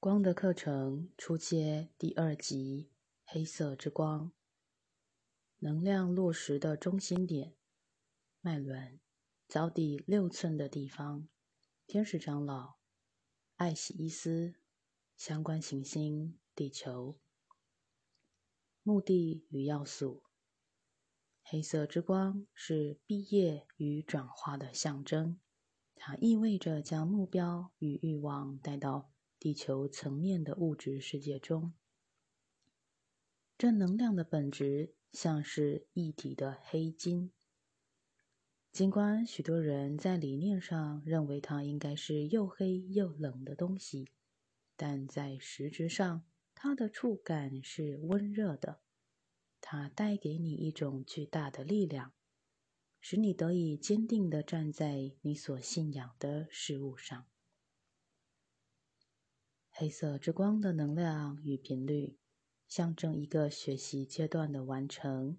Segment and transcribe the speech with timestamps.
[0.00, 2.92] 光的课程初阶第二集：
[3.24, 4.30] 黑色之光。
[5.58, 7.56] 能量落实的中心点，
[8.40, 9.00] 脉轮，
[9.48, 11.28] 脚底六寸的地方。
[11.88, 12.76] 天使长老，
[13.56, 14.54] 艾喜伊斯，
[15.16, 17.18] 相关行星地球。
[18.84, 20.22] 目的与要素：
[21.42, 25.40] 黑色之光是毕业与转化的象征，
[25.96, 29.10] 它意味着将目标与欲望带到。
[29.40, 31.72] 地球层面的物质世界中，
[33.56, 37.30] 正能量的本质像是一体的黑金。
[38.72, 44.08] 尽管许多人在理念上认为它应该是又黑又冷的东西，
[44.76, 46.24] 但在实质上，
[46.54, 48.80] 它的触感是温热的。
[49.60, 52.12] 它带给你一种巨大的力量，
[53.00, 57.26] 使你得以坚定地站在你所信仰的事物上。
[59.80, 62.18] 黑色之光的能量与频率，
[62.66, 65.38] 象征一个学习阶段的完成，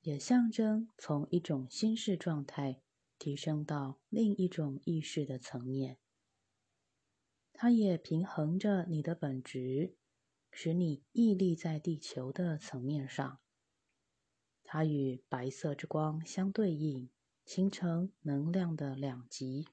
[0.00, 2.82] 也象征从一种心事状态
[3.16, 5.98] 提升到另一种意识的层面。
[7.52, 9.94] 它也平衡着你的本质，
[10.50, 13.38] 使你屹立在地球的层面上。
[14.64, 17.08] 它与白色之光相对应，
[17.44, 19.68] 形成能量的两极，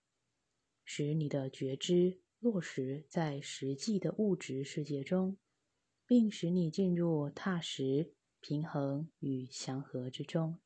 [0.85, 2.21] 使你的觉知。
[2.39, 5.37] 落实在实际的物质世界中，
[6.05, 10.59] 并使你进入踏实、平衡与祥和之中。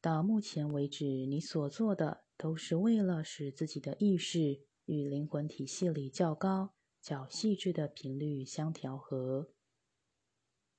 [0.00, 9.52] 到目前为止，你所做的都是为了使自己的意识与灵魂体系里较高、较细致的频率相调和，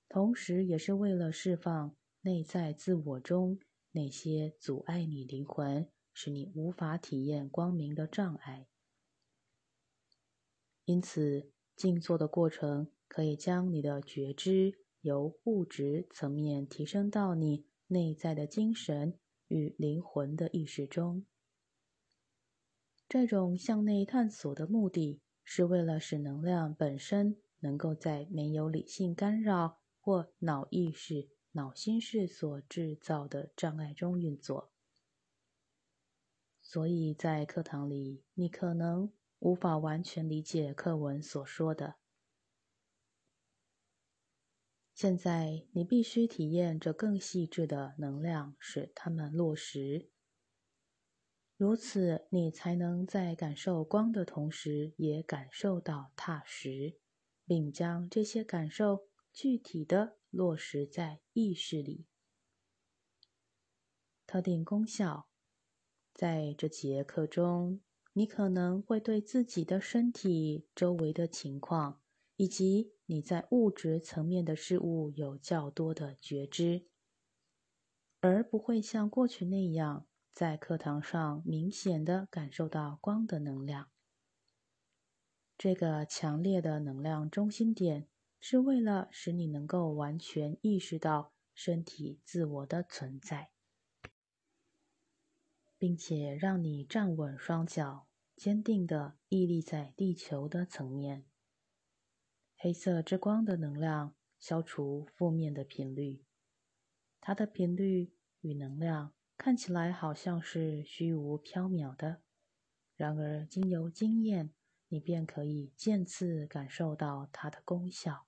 [0.08, 3.60] 同时也是为了释放内在自我中
[3.92, 8.68] 那些阻碍你灵魂、使你无法体验光明的障碍。
[10.90, 21.28] 因此，静坐的过程可以将你的觉知由物质层面提升到你内在的精神与灵魂的意识中。
[23.08, 34.72] 这种向内探索的目的是为了使能量本身能够在没有理性干扰或脑意识、脑心事所制造的障碍中运作。
[36.64, 39.14] 所以在课堂里，你可能。
[39.40, 41.96] 无法完全理解课文所说的。
[44.94, 50.10] 现在你必须体验这更细致的能量，使它们落实。
[51.56, 57.00] 如此，你才能在感受光的同时，也感受到踏实，
[57.46, 62.06] 并将这些感受具体的落实在意识里。
[64.28, 65.30] 特定功效，
[66.14, 67.82] 在这节课中。
[68.20, 72.02] 你可能会对自己的身体周围的情况，
[72.36, 76.90] 以及你在物质层面的事物有较多的觉知，
[78.20, 83.90] 而不会像过去那样在课堂上明显的感受到光的能量。
[85.58, 88.10] 这个强烈的能量中心点
[88.42, 93.52] 是为了使你能够完全意识到身体自我的存在，
[95.78, 98.09] 并且让你站稳双脚。
[98.40, 101.26] 坚定的屹立在地球的层面。
[102.56, 106.24] 黑色之光的能量消除负面的频率，
[107.20, 112.22] 它的频率与能量看起来好像是虚无缥缈的，
[112.96, 114.54] 然而经由经验，
[114.88, 118.28] 你便可以渐次感受到它的功效。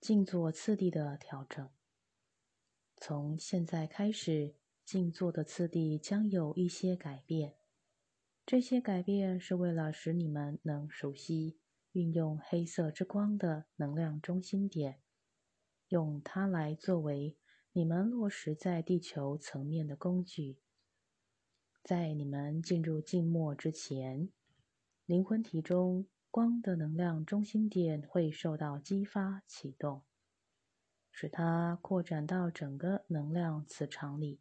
[0.00, 1.68] 静坐次第的调整，
[2.96, 4.54] 从现在开始，
[4.86, 7.59] 静坐的次第将有一些改变。
[8.50, 11.60] 这些改变是为了使你们能熟悉
[11.92, 14.98] 运用黑色之光的能量中心点，
[15.86, 17.36] 用它来作为
[17.70, 20.58] 你们落实在地球层面的工具。
[21.84, 24.28] 在你们进入静默之前，
[25.06, 30.02] 灵魂体中光的能量中心点会受到激发启动，
[31.12, 34.40] 使它扩展到整个能量磁场里。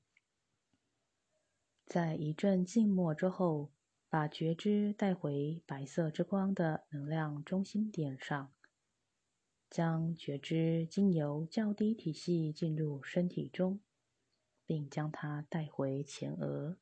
[1.85, 3.69] 在一阵静默之后。
[4.09, 8.51] 把觉知带回白色之光的能量中心点上，
[9.69, 13.79] 将觉知经由较低体系进入身体中，
[14.65, 16.77] 并将它带回前额，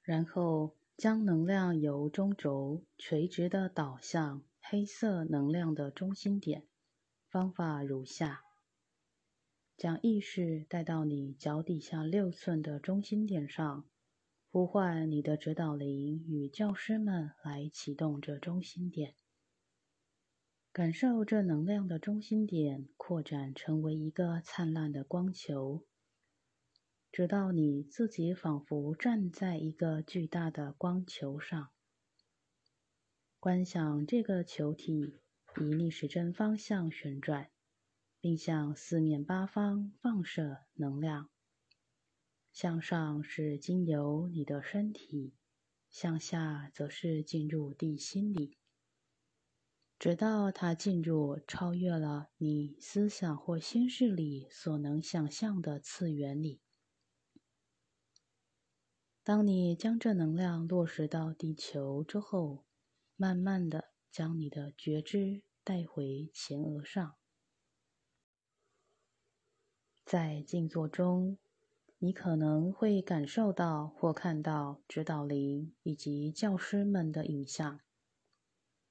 [0.00, 6.66] 然后将能量由中轴垂直的导向黑色能量的中心点。
[7.28, 8.42] 方法如下：
[9.76, 13.86] 将意识带到你脚底下六寸的中心点上。
[14.54, 19.14] 呼唤你的指导灵与教师们来启动这中心点，
[20.70, 25.86] 感受这能量的中心点扩展成为一个灿烂的光球，
[27.10, 31.70] 直到你自己仿佛站在一个巨大的光球上。
[33.40, 35.18] 观想这个球体
[35.58, 37.48] 以逆时针方向旋转，
[38.20, 41.31] 并向四面八方放射能量。
[42.52, 45.34] 向上是经由你的身体，
[45.90, 48.58] 向下则是进入地心里，
[49.98, 56.60] 直到它进入超越了你思想或心事里所能想象的次元里。
[59.24, 62.66] 当你将这能量落实到地球之后，
[63.16, 67.16] 慢慢的将你的觉知带回前额上，
[70.04, 71.38] 在静坐中，
[72.04, 77.78] 你可能会感受到或看到指导灵以及教师们的影像。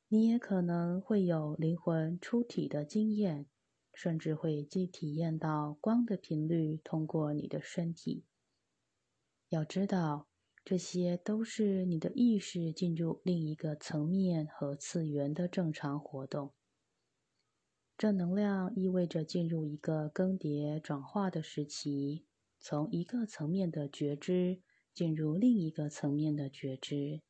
[0.08, 3.48] 你也可能会有灵魂出体的经验，
[3.94, 8.24] 甚至会既体验到光的频率通过你的身体。
[9.50, 10.28] 要知道。
[10.64, 16.54] 这些都是你的意识进入另一个层面和次元的正常活动。
[17.98, 22.28] 这能量意味着进入一个更迭转化的时期，
[22.64, 24.62] 从一个层面的觉知
[24.94, 27.22] 进入另一个层面的觉知。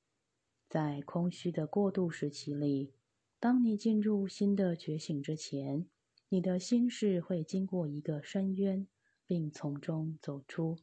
[0.67, 2.93] 在空虚的过渡时期里，
[3.39, 5.87] 当你进入新的觉醒之前，
[6.27, 8.85] 你的心事会经过一个深渊，
[9.25, 10.77] 并从中走出。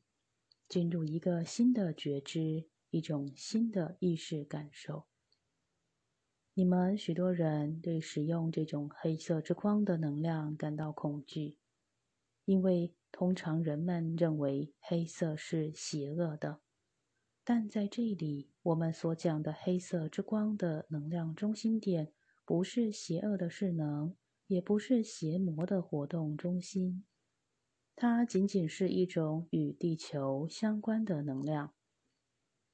[0.66, 5.04] 进入一个新的觉知，一种新的意识感受。
[6.54, 11.56] 你们许多人对使用这种黑色之光的能量感到恐惧，
[12.44, 16.60] 因为通常人们认为黑色是邪恶的。
[17.44, 22.12] 但在这里，我们所讲的黑色之光的能量中心点，
[22.44, 24.14] 不是邪恶的势能，
[24.46, 27.04] 也不是邪魔的活动中心。
[27.96, 31.72] 它仅仅是一种与地球相关的能量，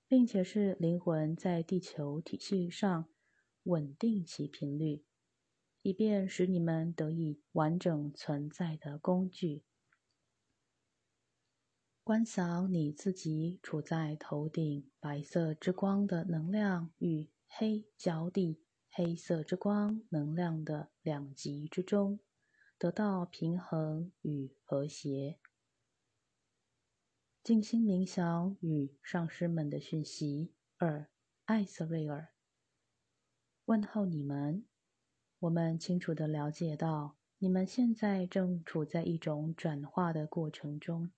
[0.09, 3.07] 并且是灵魂在地球体系上
[3.63, 5.05] 稳定其频率，
[5.83, 9.63] 以便使你们得以完整存在的工具。
[12.05, 22.21] 观想你自己处在头顶白色之光的能量与黑脚底黑色之光能量的两极之中。
[22.77, 25.39] 得到平衡与和谐。
[27.43, 30.53] 静心冥想与上师们的讯息。
[30.77, 31.09] 二，
[31.47, 32.35] 艾瑟瑞尔，
[33.65, 34.67] 问候你们。
[35.39, 41.11] 我们清楚的了解到，你们现在正处在一种转化的过程中。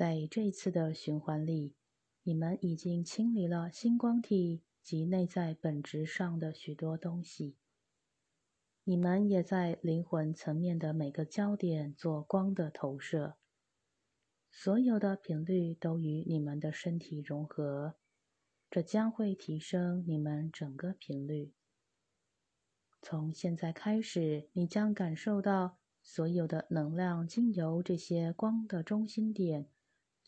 [0.00, 1.74] 在这一次的循环里，
[2.22, 7.58] 你们已经清理了星光体及内在本质上的许多东西。
[8.84, 13.36] 你们也在灵魂层面的每个焦点做光的投射，
[14.50, 17.96] 所有的频率都与你们的身体融合，
[18.70, 21.52] 这将会提升你们整个频率。
[23.02, 29.68] 从现在开始，你将感受到所有的能量经由这些光的中心点，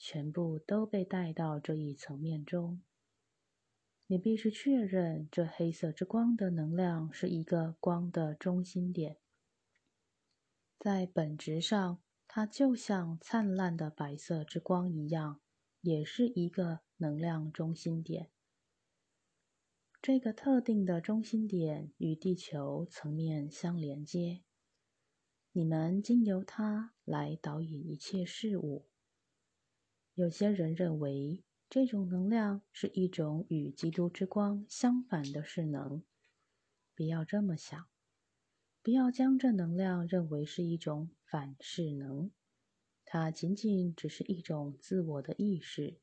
[0.05, 2.83] 全部都被带到这一层面中。
[4.09, 9.19] 你必须确认，这黑色之光的能量是一个光的中心点。
[10.77, 15.41] 在本质上，它就像灿烂的白色之光一样，
[15.83, 18.29] 也是一个能量中心点。
[20.03, 24.43] 这个特定的中心点与地球层面相连接，
[25.53, 28.89] 你们经由它来导引一切事物。
[30.15, 31.43] 有些人认为。
[31.75, 36.03] 这种能量是一种与基督之光相反的势能。
[36.95, 37.89] 不要这么想，
[38.83, 42.31] 不要将这能量认为是一种反势能，
[43.07, 45.99] 它仅仅只是一种自我的意识。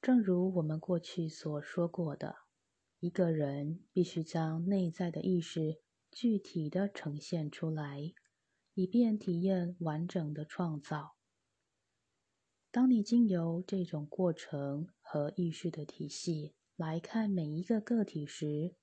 [0.00, 2.36] 正如我们过去所说过的，
[3.00, 8.14] 一个人必须将内在的意识具体的呈现出来，
[8.72, 11.13] 以便体验完整的创造。
[12.74, 18.74] 当你经由这种过程和意识的体系来看每一个个体时，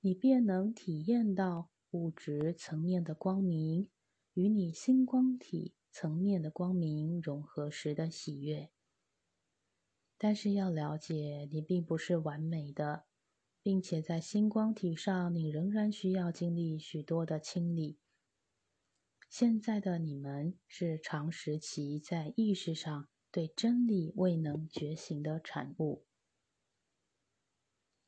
[0.00, 3.88] 你便能体验到物质层面的光明
[4.34, 8.68] 与你星光体层面的光明融合时的喜悦。
[10.18, 13.06] 但是要了解，你并不是完美的，
[13.62, 17.98] 并且在星光体上，你仍然需要经历许多的清理。
[19.30, 23.08] 现在的你们是长时期在意识上。
[23.30, 26.04] 对真理未能觉醒的产物。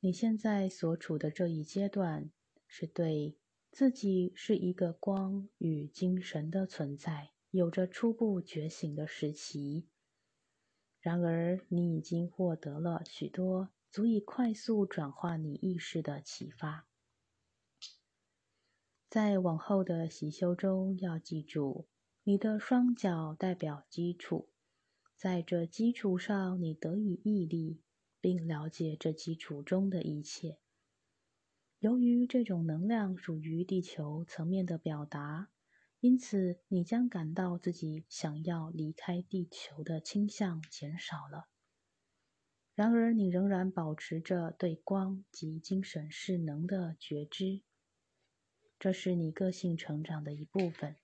[0.00, 2.30] 你现在所处的这一阶段，
[2.66, 3.36] 是对
[3.70, 9.86] 自己是一个光与精神的存在，有着初步觉醒的时期。
[11.00, 16.86] 然而，你已经获得了许多足以快速转化你意识的启发。
[19.08, 21.88] 在往后的习修中，要记住，
[22.22, 24.49] 你的双脚代表基础，
[25.20, 27.82] 在这基础上，你得以毅力，
[28.22, 30.56] 并了解这基础中的一切。
[31.78, 35.50] 由于这种能量属于地球层面的表达。
[36.00, 41.48] 因此，你将感到自己想要离开地球的倾向减少了。
[42.74, 47.60] 然而，你仍然保持着对光及精神势能的觉知，
[48.78, 50.96] 这是你个性成长的一部分。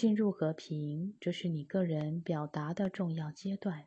[0.00, 3.86] 进入和平，这是你个人表达的重要阶段。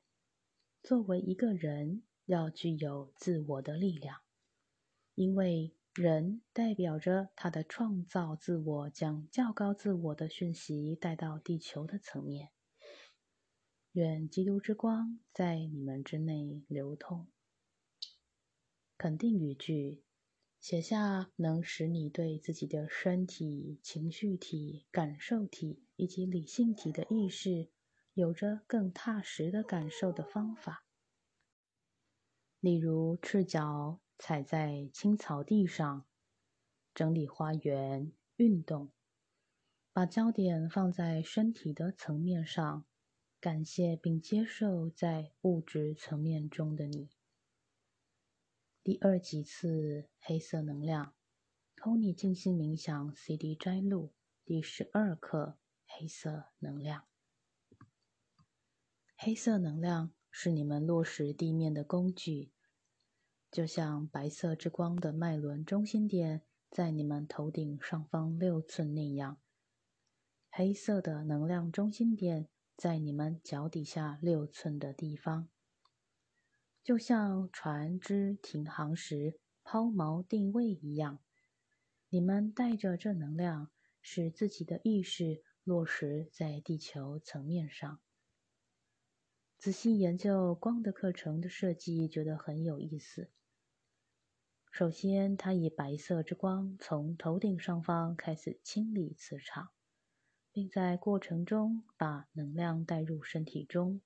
[0.84, 4.20] 作为一个人，要具有自我的力量，
[5.15, 5.74] 因为。
[5.96, 12.50] 人代表着他的创造自我，将较高自我的讯息带到地球的层面。
[13.91, 17.27] 愿基督之光在你们之内流通。
[18.98, 20.03] 肯定语句：
[20.63, 27.67] 写下能使你对自己的身体、情绪体、感受体以及理性体的意识
[28.13, 30.86] 有着更踏实的感受的方法。
[32.62, 34.00] 例如，赤脚。
[34.17, 36.05] 踩在青草地上，
[36.93, 38.93] 整理花园，运动，
[39.91, 42.86] 把焦点放在身体的层面上，
[43.41, 47.10] 感谢并接受在物质层面中的你。
[48.84, 51.16] 第二几次黑色能量
[51.78, 54.12] ，Tony 静心冥想 CD 摘录
[54.44, 57.06] 第十二课：黑色能量。
[59.16, 62.52] 黑色能量是你们落实地面的工具。
[63.50, 69.40] 就像白色之光的脉轮中心点在你们头顶上方六寸那样，
[70.52, 75.48] 黑色的能量中心点在你们脚底下六寸的地方。
[76.84, 81.20] 就像船只停航时抛锚定位一样，
[82.10, 83.72] 你们带着这能量，
[84.02, 88.02] 使自己的意识落实在地球层面上。
[89.58, 93.30] 仔细研究光的课程的设计，觉得很有意思。
[94.70, 99.70] 首先，它以白色之光从头顶上方开始清理磁场，
[100.52, 104.02] 并在过程中把能量带入身体中。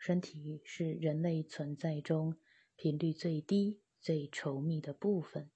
[0.00, 2.38] 身体是人类存在中
[2.74, 5.50] 频率最低、最稠密的部分。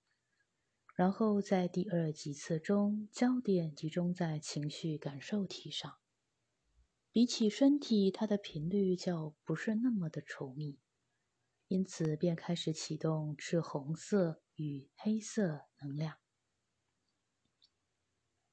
[0.95, 5.95] 然后在第二几次中，焦点集中在情绪感受体上。
[7.11, 10.79] 比起身体，它的频率较不是那么的稠密。
[11.69, 16.19] 因此，便开始启动赤红色与黑色能量。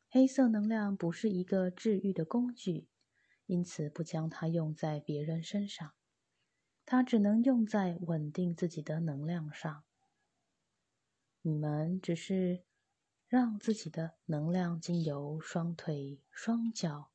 [0.09, 2.87] 黑色能量不是一个治愈的工具，
[3.51, 5.91] 因此不将它用在别人身上。
[6.85, 9.83] 它只能用在稳定自己的能量上。
[11.41, 12.63] 你们只是
[13.27, 17.11] 让自己的能量经由双腿、双脚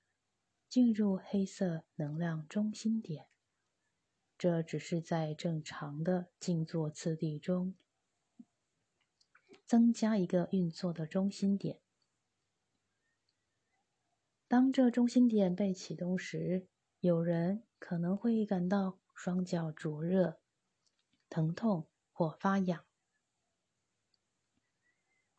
[0.68, 3.28] 进入黑色能量中心点。
[4.36, 7.74] 这只是在正常的静坐次第中
[9.66, 11.85] 增加一个运作的中心点。
[14.48, 16.68] 当这中心点被启动时，
[17.00, 20.38] 有人可能会感到双脚灼热、
[21.28, 22.84] 疼痛或发痒。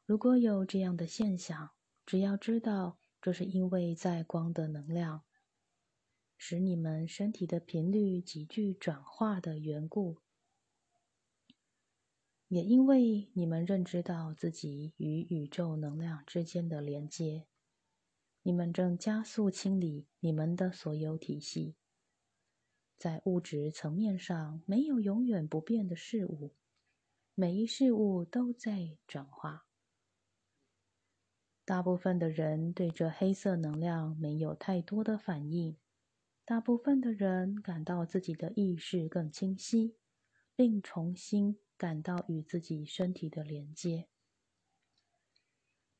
[0.05, 1.71] 如果有这样的现象，
[2.05, 5.23] 只要知道这是因为在光的能量。
[6.39, 10.17] 使你们身体的频率急剧转化的缘故，
[12.47, 17.47] 也因为你们认知到自己与宇宙能量之间的连接，
[18.47, 21.75] 你们正加速清理你们的所有体系。
[22.97, 26.53] 在物质层面上，没有永远不变的事物，
[27.35, 29.65] 每一事物都在转化。
[31.65, 35.75] 大部分的人对这黑色能量没有太多的反应。
[36.45, 39.97] 大部分的人感到自己的意识更清晰，
[40.55, 44.07] 并重新感到与自己身体的连接。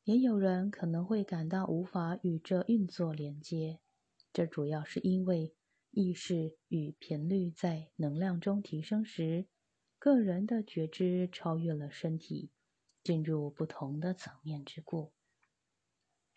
[0.07, 3.81] 也有人可能会感到无法与这运作连接，
[4.31, 5.53] 这主要是因为
[5.91, 9.47] 意识与频率在能量中提升时，
[9.99, 12.51] 个人的觉知超越了身体，
[13.03, 15.11] 进入不同的层面之故。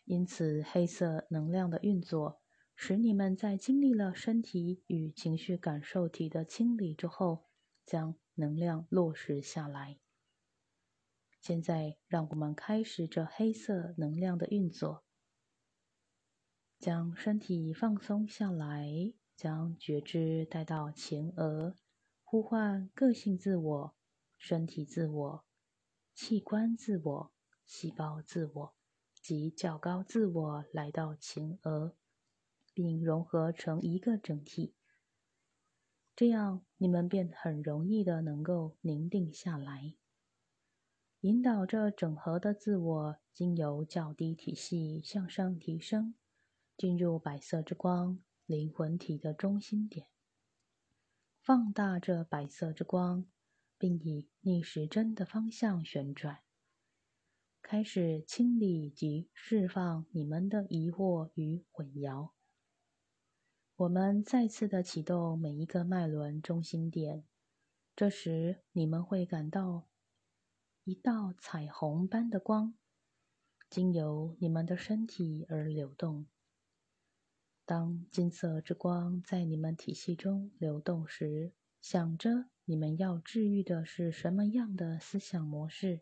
[0.05, 2.41] 因此，黑色能量的运作。
[2.75, 7.45] 使你们在经历了身体与情绪感受体的清理之后，
[7.87, 10.01] 将能量落实下来。
[11.41, 15.05] 现在，让我们开始这黑色能量的运作。
[16.79, 21.77] 将身体放松下来，将觉知带到前额，
[22.23, 23.95] 呼唤个性自我、
[24.37, 25.45] 身体自我、
[26.15, 27.33] 器官自我、
[27.65, 28.75] 细胞自我
[29.23, 31.97] 及较高自我来到前额，
[32.75, 34.75] 并融合成一个整体。
[36.15, 39.95] 这样，你们便很容易的能够凝定下来，
[41.21, 46.15] 引导着整合的自我经由较低体系向上提升。
[46.77, 50.07] 进入白色之光灵魂体的中心点，
[51.43, 53.27] 放大这白色之光，
[53.77, 56.39] 并以逆时针的方向旋转，
[57.61, 62.31] 开始清理及释放你们的疑惑与混淆。
[63.77, 67.27] 我们再次的启动每一个脉轮中心点，
[67.95, 69.87] 这时你们会感到
[70.85, 72.75] 一道彩虹般的光，
[73.69, 76.27] 经由你们的身体而流动。
[77.67, 86.01] 当金色之光在你们体系中流动时，想着你们要治愈的是什么样的思想模式？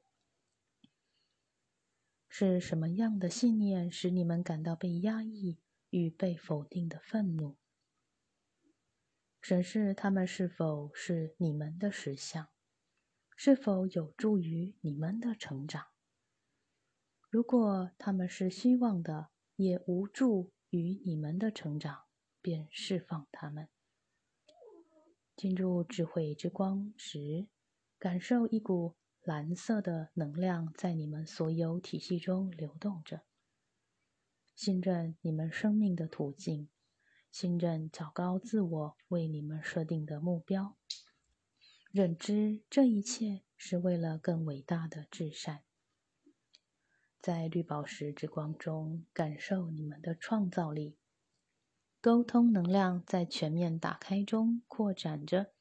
[2.29, 5.59] 是什么样的信念使你们感到被压抑
[5.91, 7.57] 与被否定的愤怒？
[9.41, 12.49] 审视他们是否是你们的实相，
[13.41, 15.87] 是否有助于你们的成长？
[17.31, 20.51] 如果他们是虚妄的，也无助。
[20.71, 22.03] 于你们的成长，
[22.43, 23.69] 便释放他们。
[25.37, 27.47] 进入智慧之光时，
[27.97, 33.23] 感受一股蓝色的能量在你们所有体系中流动着。
[34.57, 36.69] 信任你们生命的途径，
[37.31, 40.77] 信任较高自我为你们设定的目标，
[41.91, 45.63] 认知这一切是为了更伟大的至善。
[47.19, 50.97] 在绿宝石之光中，感受你们的创造力。
[52.01, 55.53] 沟通能量在全面打开中扩展着，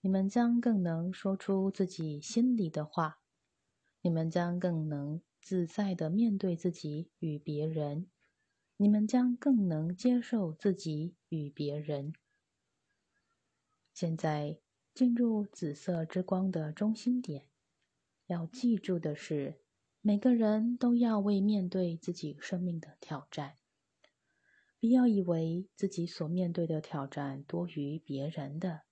[0.00, 3.20] 你们将更能说出自己心里的话。
[4.00, 8.08] 你们将更能自在的面对自己与别人。
[8.78, 12.14] 你们将更能接受自己与别人。
[13.92, 14.58] 现在
[14.94, 17.48] 进入紫色之光的中心点，
[18.26, 19.60] 要记住的是。
[20.04, 23.56] 每个人都要为面对自己生命的挑战，
[24.80, 28.82] 不要以为自己所面对的挑战多于别人的。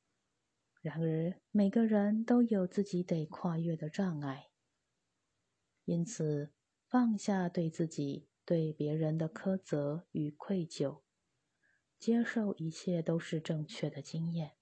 [0.81, 4.51] 然而，每个人都有自己得跨越的障碍，
[5.85, 6.53] 因此
[6.87, 11.03] 放下对自己、对别人的苛责与愧疚，
[11.99, 14.60] 接受一切都是正确的经验。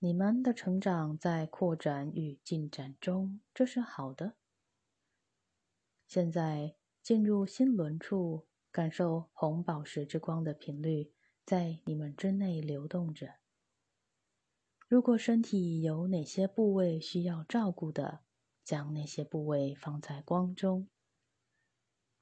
[0.00, 4.36] 你们的成长在扩展与进展中，这是好的。
[6.06, 11.12] 现在进入心轮处，感受红宝石之光的频率
[11.44, 13.38] 在你们之内流动着。
[14.86, 18.20] 如果身体有哪些部位需要照顾的，
[18.64, 20.88] 将那些部位放在光中。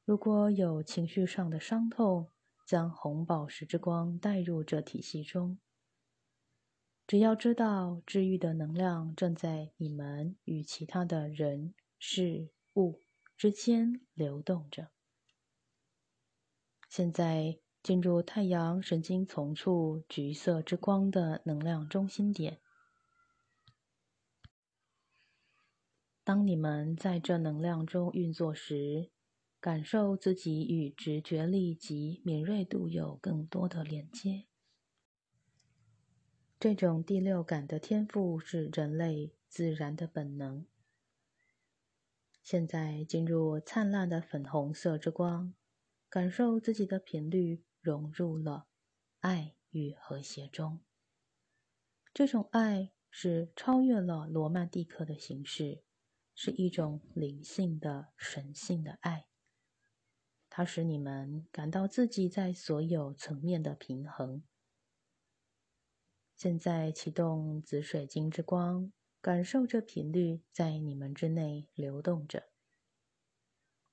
[0.07, 2.31] 如果有情绪上的伤痛，
[2.65, 5.59] 将红宝石之光带入这体系中。
[7.07, 13.01] 只要知道治愈的能量正在你们与其他的人事物。
[13.37, 14.91] 之间流动着。
[16.89, 22.63] 现在进入太阳神经丛处橘色之光的能量中心点。
[26.25, 29.11] 当你们在这能量中运作时，
[29.61, 34.47] 感受自己与直觉力及敏锐度有更多的连接。
[36.59, 40.65] 这种第六感的天赋是人类自然的本能。
[42.43, 45.53] 现在进入灿烂的粉红色之光，
[46.09, 48.69] 感受自己的频率融入了
[49.21, 50.81] 爱与和谐中。
[52.15, 55.83] 这种爱是超越了罗曼蒂克的形式，
[56.35, 59.27] 是一种灵性的神性的爱。
[60.49, 64.43] 它使你们感到自己在所有层面的平衡。
[66.37, 68.93] 现在启动紫水晶之光。
[69.23, 72.45] 感受这频率在你们之内流动着。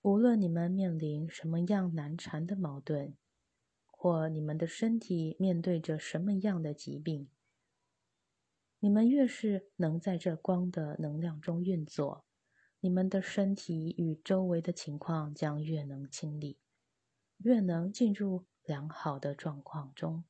[0.04, 3.18] 无论你们面临什么样难缠的矛盾，
[3.88, 7.30] 或你们的身体面对着什么样的疾病，
[8.80, 12.26] 你们越是能在这光的能量中运作，
[12.82, 16.60] 你们的身体与周围的情况将越能清理，
[17.38, 20.26] 越能进入良好的状况中。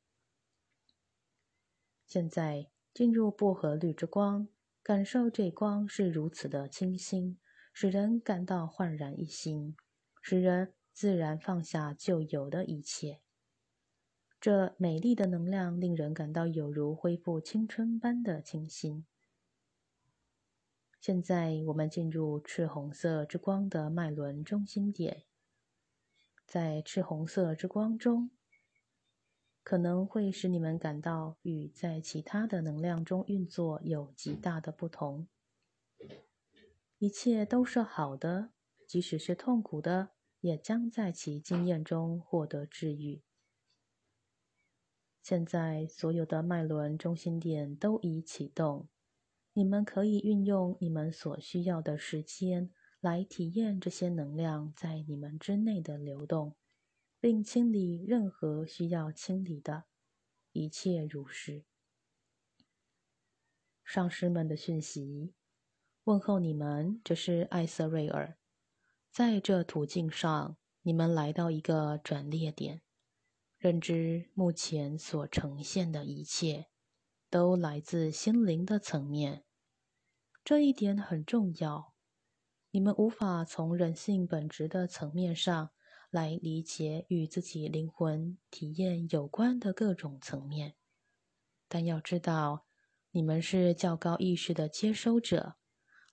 [2.05, 4.47] 现在进入薄荷绿之光，
[4.83, 7.39] 感受这光是如此的清新，
[7.73, 9.75] 使人感到焕然一新，
[10.21, 13.21] 使人自然放下旧有的一切。
[14.39, 19.05] 这美丽的能量令人感到有如恢复青春般的清新。
[20.99, 25.23] 现在我们进入赤红色之光的脉轮中心点，
[26.45, 28.29] 在赤红色之光中。
[29.63, 35.27] 可能会使你们感到与在其他的能量中运作有极大的不同。
[36.99, 38.51] 一切都是好的，
[38.85, 40.09] 即使是痛苦的，
[40.41, 43.23] 也将在其经验中获得治愈。
[45.21, 48.89] 现在，所有的脉轮中心点都已启动，
[49.53, 56.55] 你们可以运用你们所需要的时间来体验这些能量在你们之内的流动。
[57.23, 59.85] 并清理任何需要清理的，
[60.51, 61.63] 一切如是。
[63.85, 65.33] 上师们的讯息，
[66.03, 68.37] 问候你们，这是艾瑟瑞尔。
[69.09, 72.81] 在这途径上，你们来到一个转捩点，
[73.57, 76.67] 认知目前所呈现的一切，
[77.29, 79.45] 都来自心灵的层面。
[80.43, 81.93] 这一点很重要。
[82.71, 85.71] 你们无法从人性本质的层面上。
[86.13, 90.75] 来理解与自己灵魂体验有关的各种层面，
[91.67, 92.67] 但要知道，
[93.09, 95.55] 你们是较高意识的接收者，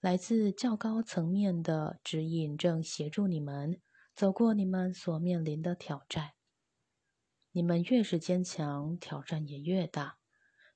[0.01, 3.83] 来自较高层面的指引正协助你们
[4.15, 6.31] 走过你们所面临的挑战。
[7.53, 10.17] 你们越是坚强，挑战也越大；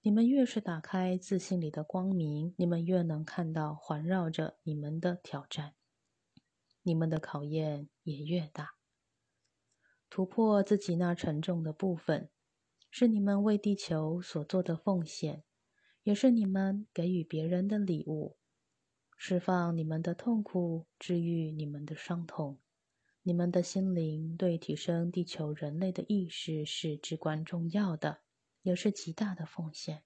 [0.03, 5.73] 你们越是打开自信里的光明，你们越能看到环绕着你们的挑战，
[6.83, 8.74] 你们的考验也越大。
[10.15, 12.31] 突破自己那沉重的部分，
[12.89, 15.43] 是你们为地球所做的奉献，
[16.05, 18.39] 也是你们给予别人的礼物。
[19.17, 22.61] 释放你们的痛苦，治愈你们的伤痛，
[23.25, 28.21] 你们的心灵对提升地球人类的意识是至关重要的，
[28.63, 30.05] 也是极大的奉献。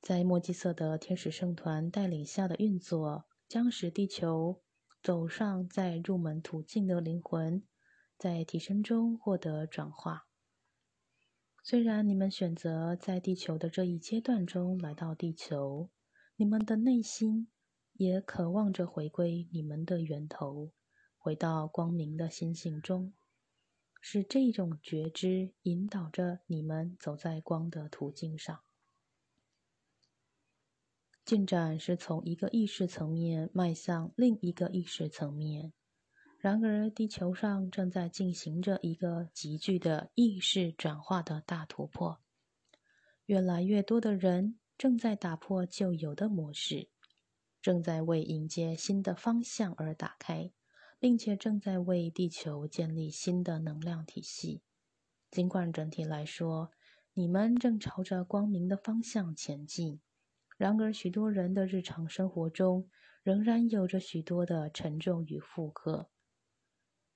[0.00, 4.64] 在墨基色的天使圣团带领下的运作，将使地球。
[5.02, 7.62] 走上在入门途径的灵魂，
[8.18, 10.26] 在提升中获得转化。
[11.62, 15.90] 虽然你们选择在地球的这一阶段中来到地球，
[16.36, 17.48] 你们的内心
[17.92, 20.72] 也渴望着回归你们的源头，
[21.16, 23.12] 回到光明的心性中，
[24.00, 28.60] 是这种觉知引导着你们走在光的途径上。
[31.28, 35.74] 进展是从一个意识层面迈向另一个意识层面。
[36.38, 42.18] 然而，地球上正在进行着一个急剧的意识转化的大突破。
[43.26, 46.88] 越来越多的人正在打破旧有的模式，
[47.60, 50.50] 正在为迎接新的方向而打开，
[50.98, 54.62] 并且正在为地球建立新的能量体系。
[55.30, 56.70] 尽管整体来说，
[57.12, 60.00] 你们正朝着光明的方向前进。
[60.58, 62.90] 然而，许多人的日常生活中
[63.22, 66.10] 仍然有着许多的沉重与负荷。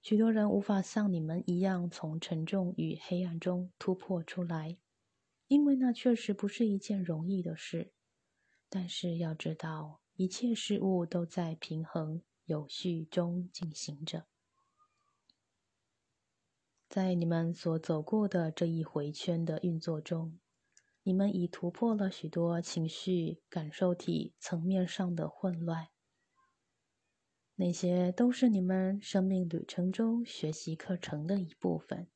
[0.01, 4.79] 许多人无法像你们一样从沉重与黑暗中突破出来，
[5.49, 7.93] 因为那确实不是一件容易的事。
[8.69, 14.27] 但是要知道，一切事物都在平衡、有序中进行着。
[16.89, 20.39] 在你们所走过的这一回圈的运作中。
[21.05, 25.89] 你们已突破了许多情绪感受体层面上的混乱，
[27.57, 32.09] 那些都是你们生命旅程中学习课程的一部分。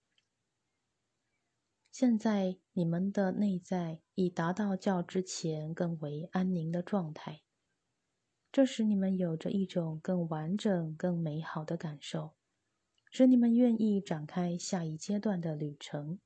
[1.91, 7.43] 现在，你们的内在已达到较之前更为安宁的状态，
[8.53, 12.37] 这使你们有着一种更完整、更美好的感受，
[13.11, 16.21] 使你们愿意展开下一阶段的旅程。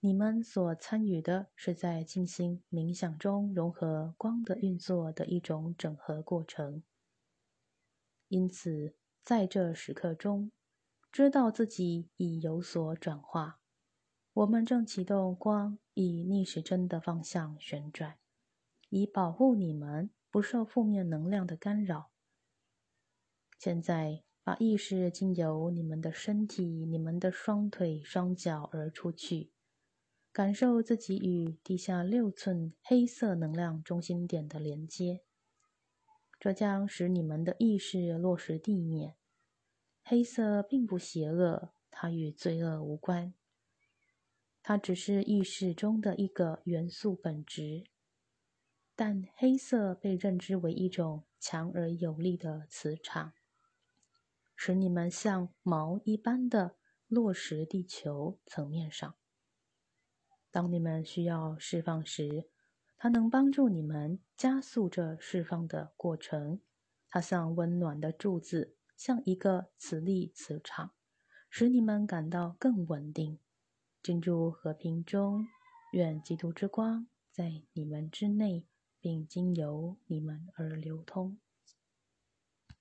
[0.00, 6.84] 你们所参与的是在进行冥想中融合光的运作的一种整合过程。
[8.28, 10.52] 因此，在这时刻中，
[11.10, 13.60] 知道自己已有所转化。
[14.34, 18.18] 我们正启动光以逆时针的方向旋转，
[18.90, 22.12] 以保护你们不受负面能量的干扰。
[23.58, 29.50] 现在，把意识经由你们的身体、你们的双腿、双脚而出去。
[30.32, 35.22] 感受自己与地下六寸黑色能量中心点的连接，
[36.38, 39.16] 这将使你们的意识落实地面。
[40.04, 43.34] 黑色并不邪恶，它与罪恶无关。
[44.62, 47.84] 它只是意识中的一个元素本质。
[48.94, 53.32] 但黑色被认知为一种强而有力的磁场，
[54.56, 59.14] 使你们像锚一般的落实地球层面上。
[60.58, 62.48] 当你们需要释放时，
[62.96, 66.60] 它能帮助你们加速这释放的过程。
[67.08, 70.90] 它像温暖的柱子，像一个磁力磁场，
[71.48, 73.38] 使你们感到更稳定，
[74.02, 75.46] 进入和平中。
[75.92, 78.66] 愿基督之光在你们之内。
[79.00, 81.38] 并经由你们而流通。